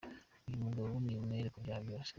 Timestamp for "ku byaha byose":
1.53-2.09